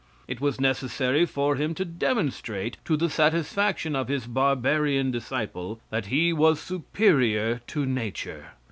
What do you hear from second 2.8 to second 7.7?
to the satisfaction of his barbarian disciple, that he was superior